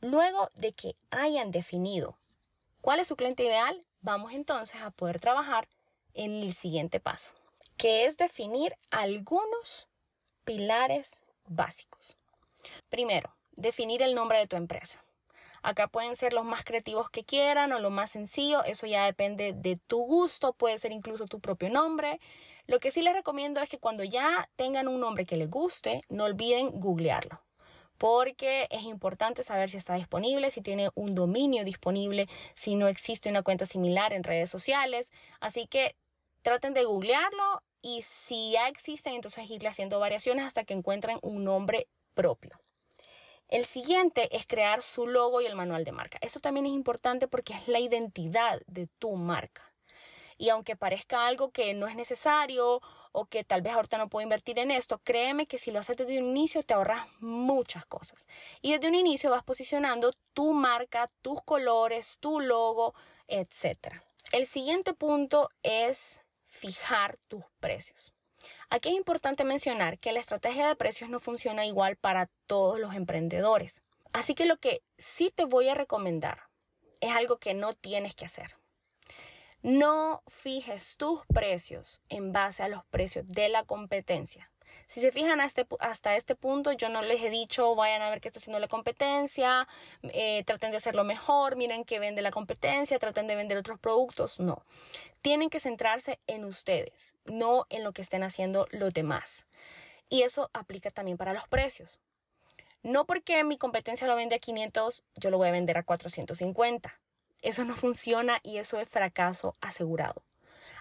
Luego 0.00 0.48
de 0.54 0.72
que 0.72 0.96
hayan 1.10 1.50
definido 1.50 2.18
cuál 2.80 3.00
es 3.00 3.08
su 3.08 3.16
cliente 3.16 3.44
ideal, 3.44 3.86
vamos 4.00 4.32
entonces 4.32 4.80
a 4.80 4.90
poder 4.90 5.20
trabajar 5.20 5.68
en 6.14 6.42
el 6.42 6.54
siguiente 6.54 7.00
paso, 7.00 7.34
que 7.76 8.06
es 8.06 8.16
definir 8.16 8.74
algunos 8.90 9.88
pilares 10.44 11.10
básicos. 11.44 12.16
Primero, 12.88 13.36
definir 13.58 14.02
el 14.02 14.14
nombre 14.14 14.38
de 14.38 14.46
tu 14.46 14.56
empresa. 14.56 15.02
Acá 15.62 15.88
pueden 15.88 16.16
ser 16.16 16.32
los 16.32 16.44
más 16.44 16.64
creativos 16.64 17.10
que 17.10 17.24
quieran 17.24 17.72
o 17.72 17.80
lo 17.80 17.90
más 17.90 18.10
sencillo, 18.12 18.62
eso 18.64 18.86
ya 18.86 19.04
depende 19.04 19.52
de 19.52 19.76
tu 19.76 19.98
gusto, 20.04 20.52
puede 20.52 20.78
ser 20.78 20.92
incluso 20.92 21.26
tu 21.26 21.40
propio 21.40 21.68
nombre. 21.68 22.20
Lo 22.66 22.78
que 22.78 22.90
sí 22.90 23.02
les 23.02 23.12
recomiendo 23.12 23.60
es 23.60 23.68
que 23.68 23.78
cuando 23.78 24.04
ya 24.04 24.48
tengan 24.56 24.88
un 24.88 25.00
nombre 25.00 25.26
que 25.26 25.36
les 25.36 25.50
guste, 25.50 26.02
no 26.08 26.24
olviden 26.24 26.70
googlearlo 26.80 27.42
porque 27.98 28.68
es 28.70 28.84
importante 28.84 29.42
saber 29.42 29.68
si 29.68 29.76
está 29.76 29.94
disponible, 29.94 30.52
si 30.52 30.62
tiene 30.62 30.90
un 30.94 31.16
dominio 31.16 31.64
disponible, 31.64 32.28
si 32.54 32.76
no 32.76 32.86
existe 32.86 33.28
una 33.28 33.42
cuenta 33.42 33.66
similar 33.66 34.12
en 34.12 34.22
redes 34.22 34.48
sociales. 34.48 35.10
Así 35.40 35.66
que 35.66 35.96
traten 36.42 36.74
de 36.74 36.84
googlearlo 36.84 37.62
y 37.82 38.02
si 38.02 38.52
ya 38.52 38.68
existen, 38.68 39.14
entonces 39.14 39.50
irle 39.50 39.68
haciendo 39.68 39.98
variaciones 39.98 40.44
hasta 40.44 40.64
que 40.64 40.74
encuentren 40.74 41.18
un 41.22 41.42
nombre 41.42 41.88
propio. 42.14 42.58
El 43.48 43.64
siguiente 43.64 44.34
es 44.36 44.46
crear 44.46 44.82
su 44.82 45.06
logo 45.06 45.40
y 45.40 45.46
el 45.46 45.56
manual 45.56 45.84
de 45.84 45.92
marca. 45.92 46.18
Eso 46.20 46.38
también 46.38 46.66
es 46.66 46.72
importante 46.72 47.28
porque 47.28 47.54
es 47.54 47.66
la 47.66 47.80
identidad 47.80 48.60
de 48.66 48.88
tu 48.98 49.16
marca. 49.16 49.62
Y 50.36 50.50
aunque 50.50 50.76
parezca 50.76 51.26
algo 51.26 51.50
que 51.50 51.72
no 51.72 51.88
es 51.88 51.96
necesario 51.96 52.82
o 53.12 53.24
que 53.24 53.44
tal 53.44 53.62
vez 53.62 53.72
ahorita 53.72 53.96
no 53.96 54.08
puedo 54.08 54.22
invertir 54.22 54.58
en 54.58 54.70
esto, 54.70 54.98
créeme 54.98 55.46
que 55.46 55.56
si 55.56 55.70
lo 55.70 55.80
haces 55.80 55.96
desde 55.96 56.18
un 56.18 56.26
inicio 56.26 56.62
te 56.62 56.74
ahorras 56.74 57.06
muchas 57.20 57.86
cosas. 57.86 58.26
Y 58.60 58.72
desde 58.72 58.88
un 58.88 58.94
inicio 58.94 59.30
vas 59.30 59.42
posicionando 59.42 60.12
tu 60.34 60.52
marca, 60.52 61.10
tus 61.22 61.42
colores, 61.42 62.18
tu 62.20 62.40
logo, 62.40 62.94
etc. 63.26 64.02
El 64.30 64.46
siguiente 64.46 64.92
punto 64.92 65.48
es 65.62 66.22
fijar 66.44 67.18
tus 67.28 67.44
precios. 67.60 68.12
Aquí 68.70 68.90
es 68.90 68.96
importante 68.96 69.44
mencionar 69.44 69.98
que 69.98 70.12
la 70.12 70.20
estrategia 70.20 70.68
de 70.68 70.76
precios 70.76 71.08
no 71.08 71.20
funciona 71.20 71.64
igual 71.64 71.96
para 71.96 72.28
todos 72.46 72.78
los 72.78 72.94
emprendedores. 72.94 73.82
Así 74.12 74.34
que 74.34 74.44
lo 74.44 74.58
que 74.58 74.82
sí 74.98 75.32
te 75.34 75.44
voy 75.44 75.68
a 75.68 75.74
recomendar 75.74 76.48
es 77.00 77.14
algo 77.14 77.38
que 77.38 77.54
no 77.54 77.74
tienes 77.74 78.14
que 78.14 78.26
hacer. 78.26 78.56
No 79.62 80.22
fijes 80.26 80.96
tus 80.96 81.24
precios 81.26 82.00
en 82.08 82.32
base 82.32 82.62
a 82.62 82.68
los 82.68 82.84
precios 82.86 83.26
de 83.26 83.48
la 83.48 83.64
competencia. 83.64 84.50
Si 84.86 85.00
se 85.00 85.12
fijan 85.12 85.40
este 85.40 85.66
hasta 85.80 86.16
este 86.16 86.34
punto, 86.34 86.72
yo 86.72 86.88
no 86.88 87.02
les 87.02 87.22
he 87.22 87.30
dicho 87.30 87.74
vayan 87.74 88.02
a 88.02 88.10
ver 88.10 88.20
qué 88.20 88.28
está 88.28 88.38
haciendo 88.38 88.58
la 88.58 88.68
competencia, 88.68 89.68
eh, 90.02 90.44
traten 90.44 90.70
de 90.70 90.78
hacerlo 90.78 91.04
mejor, 91.04 91.56
miren 91.56 91.84
qué 91.84 91.98
vende 91.98 92.22
la 92.22 92.30
competencia, 92.30 92.98
traten 92.98 93.26
de 93.26 93.36
vender 93.36 93.58
otros 93.58 93.78
productos. 93.78 94.40
No, 94.40 94.64
tienen 95.20 95.50
que 95.50 95.60
centrarse 95.60 96.20
en 96.26 96.44
ustedes, 96.44 97.12
no 97.24 97.66
en 97.68 97.84
lo 97.84 97.92
que 97.92 98.02
estén 98.02 98.22
haciendo 98.22 98.66
los 98.70 98.92
demás. 98.94 99.46
Y 100.08 100.22
eso 100.22 100.50
aplica 100.54 100.90
también 100.90 101.18
para 101.18 101.34
los 101.34 101.46
precios. 101.48 102.00
No 102.82 103.04
porque 103.04 103.42
mi 103.44 103.58
competencia 103.58 104.06
lo 104.06 104.16
vende 104.16 104.36
a 104.36 104.38
500, 104.38 105.02
yo 105.16 105.30
lo 105.30 105.38
voy 105.38 105.48
a 105.48 105.52
vender 105.52 105.76
a 105.76 105.82
450. 105.82 106.98
Eso 107.42 107.64
no 107.64 107.76
funciona 107.76 108.40
y 108.42 108.58
eso 108.58 108.78
es 108.78 108.88
fracaso 108.88 109.54
asegurado. 109.60 110.22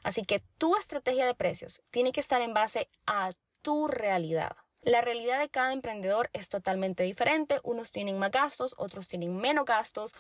Así 0.04 0.24
que 0.24 0.42
tu 0.58 0.76
estrategia 0.78 1.26
de 1.26 1.36
precios 1.36 1.82
tiene 1.92 2.12
que 2.12 2.20
estar 2.20 2.42
en 2.42 2.54
base 2.54 2.90
a 3.06 3.32
tu 3.68 3.90
realidad. 3.90 4.56
La 4.82 5.02
realidad 5.02 5.40
de 5.40 5.50
cada 5.50 5.74
emprendedor 5.74 6.30
es 6.32 6.48
totalmente 6.48 7.04
diferente. 7.04 7.60
Unos 7.64 7.92
tienen 7.92 8.18
más 8.18 8.32
gastos, 8.32 8.74
otros 8.78 9.10
tienen 9.10 9.36
menos 9.36 9.66
gastos. 9.66 10.14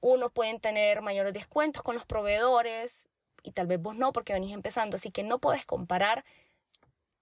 Unos 0.00 0.32
pueden 0.32 0.58
tener 0.58 1.00
mayores 1.00 1.32
descuentos 1.32 1.84
con 1.84 1.94
los 1.94 2.04
proveedores 2.04 3.08
y 3.44 3.52
tal 3.52 3.68
vez 3.68 3.80
vos 3.80 3.94
no 3.94 4.12
porque 4.12 4.32
venís 4.32 4.52
empezando. 4.52 4.96
Así 4.96 5.12
que 5.12 5.22
no 5.22 5.38
puedes 5.38 5.64
comparar 5.66 6.24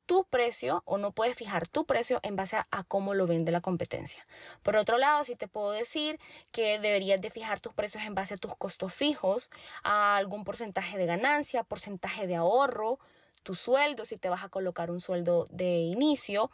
tu 0.07 0.25
precio 0.25 0.83
o 0.87 0.97
no 0.97 1.13
puedes 1.13 1.37
fijar 1.37 1.69
tu 1.69 1.85
precio 1.85 2.19
en 2.23 2.35
base 2.35 2.57
a, 2.57 2.85
cómo 2.85 3.13
lo 3.13 3.27
vende 3.27 3.53
la 3.53 3.61
competencia. 3.61 4.27
Por 4.63 4.75
otro 4.75 4.97
lado, 4.97 5.23
sí 5.25 5.37
te 5.37 5.49
puedo 5.49 5.73
decir 5.73 6.19
que 6.51 6.79
deberías 6.79 7.21
de 7.21 7.29
fijar 7.29 7.61
tus 7.61 7.75
precios 7.75 8.05
en 8.05 8.15
base 8.15 8.33
a 8.33 8.39
tus 8.39 8.57
costos 8.57 8.95
fijos, 8.95 9.51
a 9.83 10.17
algún 10.17 10.45
porcentaje 10.45 10.97
de 10.97 11.05
ganancia, 11.05 11.63
porcentaje 11.63 12.27
de 12.27 12.37
ahorro, 12.37 12.99
tu 13.43 13.55
sueldo, 13.55 14.05
si 14.05 14.17
te 14.17 14.29
vas 14.29 14.45
a 14.45 14.49
colocar 14.49 14.91
un 14.91 15.01
sueldo 15.01 15.47
de 15.51 15.79
inicio. 15.79 16.51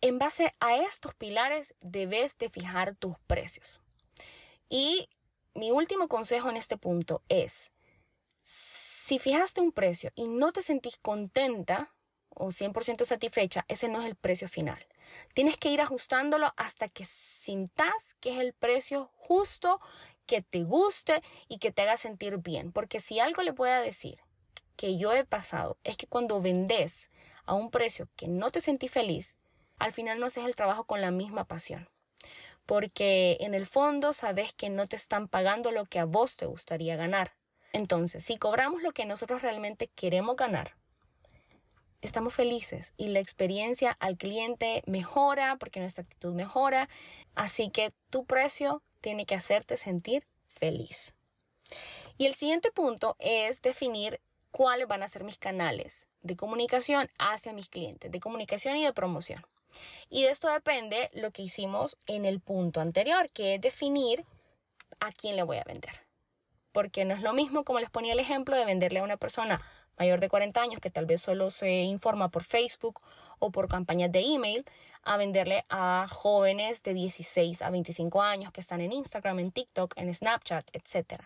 En 0.00 0.18
base 0.18 0.52
a 0.60 0.76
estos 0.76 1.14
pilares 1.14 1.74
debes 1.80 2.38
de 2.38 2.48
fijar 2.48 2.94
tus 2.94 3.18
precios. 3.26 3.80
Y 4.68 5.08
mi 5.54 5.70
último 5.70 6.08
consejo 6.08 6.48
en 6.50 6.56
este 6.56 6.76
punto 6.76 7.22
es, 7.28 7.72
si 8.42 9.18
fijaste 9.18 9.60
un 9.60 9.72
precio 9.72 10.12
y 10.14 10.26
no 10.26 10.52
te 10.52 10.62
sentís 10.62 10.98
contenta, 10.98 11.92
o 12.38 12.48
100% 12.48 13.04
satisfecha, 13.04 13.64
ese 13.68 13.88
no 13.88 14.00
es 14.00 14.06
el 14.06 14.14
precio 14.14 14.48
final. 14.48 14.86
Tienes 15.34 15.56
que 15.56 15.70
ir 15.70 15.80
ajustándolo 15.80 16.52
hasta 16.56 16.88
que 16.88 17.04
sintas 17.04 18.14
que 18.20 18.30
es 18.30 18.38
el 18.38 18.52
precio 18.52 19.10
justo, 19.16 19.80
que 20.26 20.42
te 20.42 20.62
guste 20.62 21.22
y 21.48 21.58
que 21.58 21.72
te 21.72 21.82
haga 21.82 21.96
sentir 21.96 22.38
bien. 22.38 22.72
Porque 22.72 23.00
si 23.00 23.18
algo 23.18 23.42
le 23.42 23.52
puedo 23.52 23.82
decir 23.82 24.20
que 24.78 24.96
yo 24.96 25.12
he 25.12 25.24
pasado 25.24 25.76
es 25.82 25.96
que 25.96 26.06
cuando 26.06 26.40
vendes 26.40 27.10
a 27.44 27.54
un 27.54 27.70
precio 27.70 28.08
que 28.14 28.28
no 28.28 28.52
te 28.52 28.60
sentí 28.60 28.86
feliz, 28.86 29.36
al 29.78 29.92
final 29.92 30.20
no 30.20 30.26
haces 30.26 30.44
el 30.44 30.54
trabajo 30.54 30.84
con 30.84 31.00
la 31.00 31.10
misma 31.10 31.44
pasión. 31.44 31.90
Porque 32.64 33.38
en 33.40 33.54
el 33.54 33.66
fondo 33.66 34.12
sabes 34.12 34.54
que 34.54 34.70
no 34.70 34.86
te 34.86 34.94
están 34.94 35.26
pagando 35.26 35.72
lo 35.72 35.84
que 35.86 35.98
a 35.98 36.04
vos 36.04 36.36
te 36.36 36.46
gustaría 36.46 36.94
ganar. 36.94 37.34
Entonces, 37.72 38.24
si 38.24 38.38
cobramos 38.38 38.82
lo 38.82 38.92
que 38.92 39.04
nosotros 39.04 39.42
realmente 39.42 39.88
queremos 39.88 40.36
ganar, 40.36 40.76
estamos 42.00 42.34
felices 42.34 42.92
y 42.96 43.08
la 43.08 43.18
experiencia 43.18 43.90
al 43.98 44.16
cliente 44.16 44.84
mejora 44.86 45.56
porque 45.58 45.80
nuestra 45.80 46.04
actitud 46.04 46.34
mejora. 46.34 46.88
Así 47.34 47.70
que 47.70 47.92
tu 48.10 48.26
precio 48.26 48.84
tiene 49.00 49.26
que 49.26 49.34
hacerte 49.34 49.76
sentir 49.76 50.24
feliz. 50.46 51.14
Y 52.16 52.26
el 52.26 52.36
siguiente 52.36 52.70
punto 52.70 53.16
es 53.18 53.60
definir 53.60 54.20
cuáles 54.50 54.88
van 54.88 55.02
a 55.02 55.08
ser 55.08 55.24
mis 55.24 55.38
canales 55.38 56.06
de 56.22 56.36
comunicación 56.36 57.08
hacia 57.18 57.52
mis 57.52 57.68
clientes, 57.68 58.10
de 58.10 58.20
comunicación 58.20 58.76
y 58.76 58.84
de 58.84 58.92
promoción. 58.92 59.44
Y 60.08 60.22
de 60.22 60.30
esto 60.30 60.48
depende 60.48 61.10
lo 61.12 61.30
que 61.30 61.42
hicimos 61.42 61.96
en 62.06 62.24
el 62.24 62.40
punto 62.40 62.80
anterior, 62.80 63.30
que 63.30 63.54
es 63.54 63.60
definir 63.60 64.24
a 65.00 65.12
quién 65.12 65.36
le 65.36 65.42
voy 65.42 65.58
a 65.58 65.64
vender. 65.64 66.06
Porque 66.72 67.04
no 67.04 67.14
es 67.14 67.22
lo 67.22 67.32
mismo, 67.32 67.64
como 67.64 67.80
les 67.80 67.90
ponía 67.90 68.12
el 68.12 68.20
ejemplo, 68.20 68.56
de 68.56 68.64
venderle 68.64 69.00
a 69.00 69.04
una 69.04 69.16
persona 69.16 69.62
mayor 69.98 70.20
de 70.20 70.28
40 70.28 70.60
años 70.60 70.80
que 70.80 70.90
tal 70.90 71.06
vez 71.06 71.20
solo 71.20 71.50
se 71.50 71.82
informa 71.82 72.30
por 72.30 72.44
Facebook 72.44 73.00
o 73.38 73.50
por 73.50 73.68
campañas 73.68 74.10
de 74.12 74.20
email, 74.20 74.64
a 75.02 75.16
venderle 75.16 75.64
a 75.68 76.06
jóvenes 76.10 76.82
de 76.82 76.94
16 76.94 77.62
a 77.62 77.70
25 77.70 78.20
años 78.22 78.52
que 78.52 78.60
están 78.60 78.80
en 78.80 78.92
Instagram, 78.92 79.38
en 79.38 79.52
TikTok, 79.52 79.94
en 79.96 80.14
Snapchat, 80.14 80.68
etc. 80.72 81.22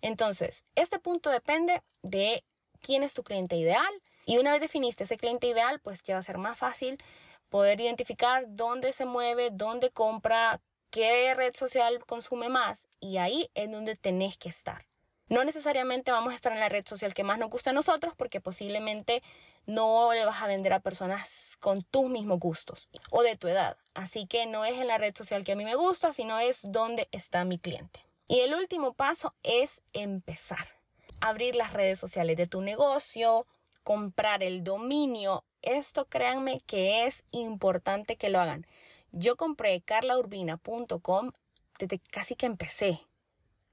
Entonces, 0.00 0.64
este 0.74 0.98
punto 0.98 1.30
depende 1.30 1.82
de 2.02 2.44
quién 2.80 3.02
es 3.02 3.14
tu 3.14 3.22
cliente 3.22 3.56
ideal 3.56 3.92
y 4.24 4.38
una 4.38 4.52
vez 4.52 4.60
definiste 4.60 5.04
ese 5.04 5.16
cliente 5.16 5.46
ideal, 5.46 5.80
pues 5.80 6.02
ya 6.02 6.14
va 6.14 6.20
a 6.20 6.22
ser 6.22 6.38
más 6.38 6.58
fácil 6.58 7.02
poder 7.48 7.80
identificar 7.80 8.44
dónde 8.48 8.92
se 8.92 9.06
mueve, 9.06 9.50
dónde 9.50 9.90
compra, 9.90 10.60
qué 10.90 11.34
red 11.34 11.54
social 11.54 12.04
consume 12.06 12.48
más 12.48 12.88
y 13.00 13.16
ahí 13.18 13.50
es 13.54 13.70
donde 13.70 13.96
tenés 13.96 14.36
que 14.36 14.48
estar. 14.48 14.86
No 15.28 15.44
necesariamente 15.44 16.10
vamos 16.10 16.32
a 16.32 16.36
estar 16.36 16.52
en 16.52 16.60
la 16.60 16.70
red 16.70 16.86
social 16.86 17.12
que 17.12 17.24
más 17.24 17.38
nos 17.38 17.50
gusta 17.50 17.70
a 17.70 17.74
nosotros 17.74 18.14
porque 18.16 18.40
posiblemente 18.40 19.22
no 19.66 20.12
le 20.14 20.24
vas 20.24 20.42
a 20.42 20.46
vender 20.46 20.72
a 20.72 20.80
personas 20.80 21.56
con 21.60 21.82
tus 21.82 22.08
mismos 22.08 22.38
gustos 22.38 22.88
o 23.10 23.22
de 23.22 23.36
tu 23.36 23.48
edad. 23.48 23.76
Así 23.92 24.26
que 24.26 24.46
no 24.46 24.64
es 24.64 24.78
en 24.78 24.86
la 24.86 24.96
red 24.96 25.14
social 25.14 25.44
que 25.44 25.52
a 25.52 25.56
mí 25.56 25.64
me 25.64 25.74
gusta, 25.74 26.14
sino 26.14 26.38
es 26.38 26.60
donde 26.62 27.08
está 27.12 27.44
mi 27.44 27.58
cliente. 27.58 28.00
Y 28.26 28.40
el 28.40 28.54
último 28.54 28.94
paso 28.94 29.34
es 29.42 29.82
empezar. 29.92 30.77
Abrir 31.20 31.54
las 31.56 31.72
redes 31.72 31.98
sociales 31.98 32.36
de 32.36 32.46
tu 32.46 32.60
negocio, 32.60 33.46
comprar 33.82 34.42
el 34.42 34.62
dominio. 34.64 35.44
Esto 35.62 36.06
créanme 36.06 36.60
que 36.66 37.06
es 37.06 37.24
importante 37.30 38.16
que 38.16 38.28
lo 38.28 38.40
hagan. 38.40 38.66
Yo 39.12 39.36
compré 39.36 39.80
carlaurbina.com 39.80 41.32
desde 41.78 41.98
casi 41.98 42.36
que 42.36 42.46
empecé 42.46 43.00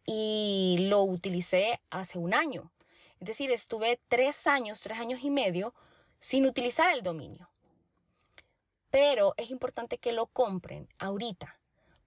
y 0.05 0.77
lo 0.89 1.03
utilicé 1.03 1.81
hace 1.89 2.17
un 2.17 2.33
año. 2.33 2.71
Es 3.19 3.27
decir, 3.27 3.51
estuve 3.51 3.99
tres 4.07 4.47
años, 4.47 4.81
tres 4.81 4.99
años 4.99 5.21
y 5.23 5.29
medio 5.29 5.73
sin 6.19 6.45
utilizar 6.45 6.91
el 6.93 7.03
dominio. 7.03 7.49
Pero 8.89 9.33
es 9.37 9.51
importante 9.51 9.97
que 9.97 10.13
lo 10.13 10.27
compren 10.27 10.87
ahorita 10.97 11.59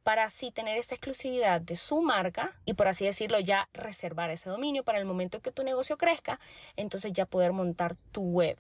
para 0.09 0.25
así 0.25 0.51
tener 0.51 0.79
esa 0.79 0.95
exclusividad 0.95 1.61
de 1.61 1.77
su 1.77 2.01
marca 2.01 2.55
y 2.65 2.73
por 2.73 2.89
así 2.89 3.05
decirlo 3.05 3.39
ya 3.41 3.69
reservar 3.75 4.31
ese 4.31 4.49
dominio 4.49 4.83
para 4.83 4.97
el 4.97 5.05
momento 5.05 5.43
que 5.43 5.53
tu 5.53 5.63
negocio 5.63 5.99
crezca, 5.99 6.41
entonces 6.77 7.13
ya 7.13 7.27
poder 7.27 7.53
montar 7.53 7.95
tu 8.11 8.23
web. 8.23 8.57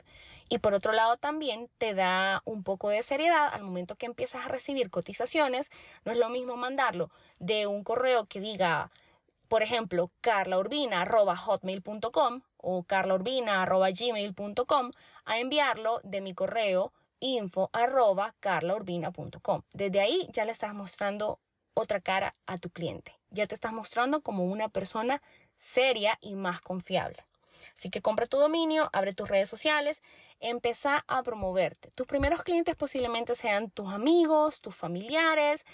Y 0.50 0.58
por 0.58 0.74
otro 0.74 0.92
lado 0.92 1.16
también 1.16 1.70
te 1.78 1.94
da 1.94 2.42
un 2.44 2.64
poco 2.64 2.90
de 2.90 3.02
seriedad 3.02 3.48
al 3.50 3.62
momento 3.62 3.96
que 3.96 4.04
empiezas 4.04 4.44
a 4.44 4.48
recibir 4.48 4.90
cotizaciones. 4.90 5.70
No 6.04 6.12
es 6.12 6.18
lo 6.18 6.28
mismo 6.28 6.58
mandarlo 6.58 7.10
de 7.38 7.66
un 7.66 7.82
correo 7.82 8.26
que 8.26 8.40
diga 8.40 8.90
por 9.48 9.62
ejemplo, 9.62 10.10
carlaurbina.hotmail.com 10.20 12.42
o 12.58 12.82
carlaurbina.gmail.com 12.82 14.90
a 15.24 15.38
enviarlo 15.38 16.02
de 16.04 16.20
mi 16.20 16.34
correo 16.34 16.92
info 17.20 17.70
Desde 19.72 20.00
ahí 20.00 20.28
ya 20.32 20.44
le 20.44 20.52
estás 20.52 20.74
mostrando 20.74 21.40
otra 21.74 22.00
cara 22.00 22.34
a 22.46 22.58
tu 22.58 22.70
cliente. 22.70 23.18
Ya 23.30 23.46
te 23.46 23.54
estás 23.54 23.72
mostrando 23.72 24.20
como 24.20 24.44
una 24.44 24.68
persona 24.68 25.22
seria 25.56 26.18
y 26.20 26.34
más 26.34 26.60
confiable. 26.60 27.24
Así 27.76 27.90
que 27.90 28.02
compra 28.02 28.26
tu 28.26 28.38
dominio, 28.38 28.90
abre 28.92 29.12
tus 29.12 29.28
redes 29.28 29.48
sociales, 29.48 30.02
empieza 30.40 31.04
a 31.06 31.22
promoverte. 31.22 31.90
Tus 31.92 32.06
primeros 32.06 32.42
clientes 32.42 32.74
posiblemente 32.74 33.34
sean 33.34 33.70
tus 33.70 33.92
amigos, 33.92 34.60
tus 34.60 34.74
familiares, 34.74 35.64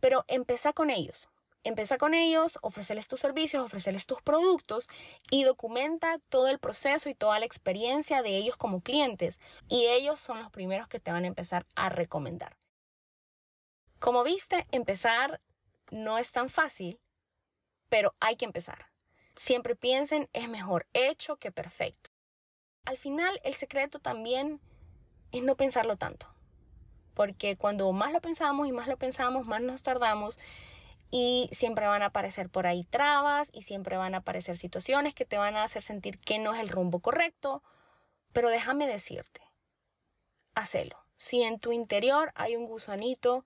pero 0.00 0.24
empieza 0.28 0.72
con 0.72 0.90
ellos. 0.90 1.28
Empieza 1.64 1.98
con 1.98 2.14
ellos, 2.14 2.58
ofrecerles 2.62 3.08
tus 3.08 3.20
servicios, 3.20 3.64
ofrecerles 3.64 4.06
tus 4.06 4.22
productos 4.22 4.88
y 5.30 5.44
documenta 5.44 6.18
todo 6.28 6.48
el 6.48 6.58
proceso 6.58 7.08
y 7.08 7.14
toda 7.14 7.38
la 7.38 7.46
experiencia 7.46 8.22
de 8.22 8.36
ellos 8.36 8.56
como 8.56 8.80
clientes. 8.80 9.38
Y 9.68 9.86
ellos 9.86 10.20
son 10.20 10.40
los 10.40 10.50
primeros 10.50 10.88
que 10.88 11.00
te 11.00 11.12
van 11.12 11.24
a 11.24 11.28
empezar 11.28 11.66
a 11.74 11.88
recomendar. 11.88 12.56
Como 13.98 14.22
viste, 14.22 14.66
empezar 14.70 15.40
no 15.90 16.18
es 16.18 16.30
tan 16.30 16.48
fácil, 16.48 17.00
pero 17.88 18.14
hay 18.20 18.36
que 18.36 18.44
empezar. 18.44 18.86
Siempre 19.34 19.74
piensen, 19.74 20.28
es 20.32 20.48
mejor 20.48 20.86
hecho 20.92 21.36
que 21.36 21.50
perfecto. 21.50 22.10
Al 22.84 22.96
final, 22.96 23.38
el 23.42 23.54
secreto 23.54 23.98
también 23.98 24.60
es 25.32 25.42
no 25.42 25.56
pensarlo 25.56 25.96
tanto. 25.96 26.26
Porque 27.14 27.56
cuando 27.56 27.90
más 27.92 28.12
lo 28.12 28.20
pensamos 28.20 28.68
y 28.68 28.72
más 28.72 28.86
lo 28.86 28.96
pensamos, 28.96 29.46
más 29.46 29.60
nos 29.60 29.82
tardamos 29.82 30.38
y 31.10 31.48
siempre 31.52 31.86
van 31.86 32.02
a 32.02 32.06
aparecer 32.06 32.50
por 32.50 32.66
ahí 32.66 32.84
trabas 32.84 33.50
y 33.52 33.62
siempre 33.62 33.96
van 33.96 34.14
a 34.14 34.18
aparecer 34.18 34.56
situaciones 34.56 35.14
que 35.14 35.24
te 35.24 35.38
van 35.38 35.56
a 35.56 35.64
hacer 35.64 35.82
sentir 35.82 36.18
que 36.18 36.38
no 36.38 36.54
es 36.54 36.60
el 36.60 36.68
rumbo 36.68 37.00
correcto. 37.00 37.62
Pero 38.32 38.50
déjame 38.50 38.86
decirte, 38.86 39.40
hacelo. 40.54 40.96
Si 41.16 41.42
en 41.42 41.58
tu 41.58 41.72
interior 41.72 42.30
hay 42.34 42.56
un 42.56 42.66
gusanito 42.66 43.44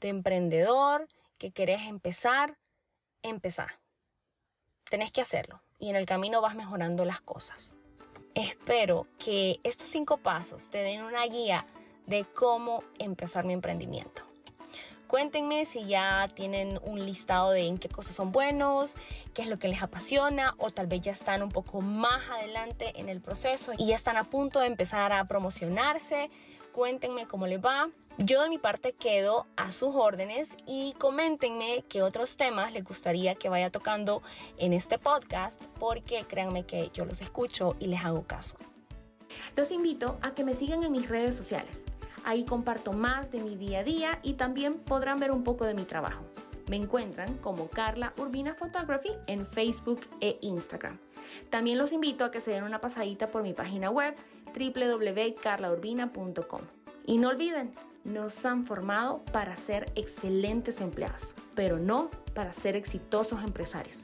de 0.00 0.08
emprendedor 0.08 1.06
que 1.38 1.52
querés 1.52 1.82
empezar, 1.82 2.58
empezá. 3.22 3.68
Tenés 4.90 5.10
que 5.12 5.20
hacerlo 5.20 5.62
y 5.78 5.90
en 5.90 5.96
el 5.96 6.06
camino 6.06 6.40
vas 6.40 6.54
mejorando 6.54 7.04
las 7.04 7.20
cosas. 7.20 7.74
Espero 8.34 9.06
que 9.18 9.60
estos 9.62 9.88
cinco 9.88 10.16
pasos 10.16 10.68
te 10.68 10.78
den 10.78 11.02
una 11.02 11.24
guía 11.26 11.66
de 12.06 12.24
cómo 12.24 12.82
empezar 12.98 13.44
mi 13.44 13.52
emprendimiento. 13.52 14.23
Cuéntenme 15.06 15.64
si 15.64 15.84
ya 15.84 16.28
tienen 16.34 16.80
un 16.82 17.04
listado 17.04 17.50
de 17.50 17.66
en 17.66 17.78
qué 17.78 17.88
cosas 17.88 18.16
son 18.16 18.32
buenos, 18.32 18.96
qué 19.32 19.42
es 19.42 19.48
lo 19.48 19.58
que 19.58 19.68
les 19.68 19.82
apasiona 19.82 20.54
o 20.58 20.70
tal 20.70 20.86
vez 20.86 21.02
ya 21.02 21.12
están 21.12 21.42
un 21.42 21.50
poco 21.50 21.80
más 21.80 22.28
adelante 22.30 22.92
en 22.96 23.08
el 23.08 23.20
proceso 23.20 23.72
y 23.76 23.86
ya 23.86 23.96
están 23.96 24.16
a 24.16 24.24
punto 24.24 24.60
de 24.60 24.66
empezar 24.66 25.12
a 25.12 25.24
promocionarse. 25.26 26.30
Cuéntenme 26.72 27.26
cómo 27.26 27.46
les 27.46 27.64
va. 27.64 27.90
Yo 28.18 28.42
de 28.42 28.48
mi 28.48 28.58
parte 28.58 28.92
quedo 28.92 29.46
a 29.56 29.70
sus 29.70 29.94
órdenes 29.94 30.56
y 30.66 30.94
coméntenme 30.98 31.84
qué 31.88 32.02
otros 32.02 32.36
temas 32.36 32.72
les 32.72 32.82
gustaría 32.82 33.36
que 33.36 33.48
vaya 33.48 33.70
tocando 33.70 34.22
en 34.58 34.72
este 34.72 34.98
podcast 34.98 35.62
porque 35.78 36.24
créanme 36.24 36.64
que 36.64 36.90
yo 36.92 37.04
los 37.04 37.20
escucho 37.20 37.76
y 37.78 37.86
les 37.86 38.04
hago 38.04 38.24
caso. 38.24 38.56
Los 39.54 39.70
invito 39.70 40.18
a 40.22 40.32
que 40.34 40.42
me 40.42 40.54
sigan 40.54 40.82
en 40.82 40.92
mis 40.92 41.08
redes 41.08 41.36
sociales. 41.36 41.83
Ahí 42.24 42.44
comparto 42.44 42.92
más 42.92 43.30
de 43.30 43.40
mi 43.42 43.54
día 43.56 43.78
a 43.80 43.84
día 43.84 44.18
y 44.22 44.34
también 44.34 44.78
podrán 44.78 45.18
ver 45.20 45.30
un 45.30 45.44
poco 45.44 45.64
de 45.64 45.74
mi 45.74 45.84
trabajo. 45.84 46.24
Me 46.68 46.76
encuentran 46.76 47.38
como 47.38 47.68
Carla 47.68 48.12
Urbina 48.16 48.54
Photography 48.54 49.10
en 49.26 49.44
Facebook 49.46 50.02
e 50.20 50.38
Instagram. 50.40 50.98
También 51.50 51.78
los 51.78 51.92
invito 51.92 52.24
a 52.24 52.30
que 52.30 52.40
se 52.40 52.52
den 52.52 52.62
una 52.64 52.80
pasadita 52.80 53.28
por 53.28 53.42
mi 53.42 53.52
página 53.52 53.90
web 53.90 54.14
www.carlaurbina.com. 54.54 56.62
Y 57.06 57.18
no 57.18 57.28
olviden, 57.28 57.74
nos 58.04 58.46
han 58.46 58.64
formado 58.64 59.22
para 59.26 59.56
ser 59.56 59.92
excelentes 59.94 60.80
empleados, 60.80 61.34
pero 61.54 61.78
no 61.78 62.10
para 62.34 62.54
ser 62.54 62.76
exitosos 62.76 63.44
empresarios. 63.44 63.98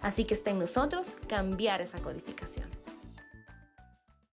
Así 0.00 0.24
que 0.24 0.34
está 0.34 0.50
en 0.50 0.60
nosotros 0.60 1.08
cambiar 1.28 1.80
esa 1.80 2.00
codificación. 2.00 2.83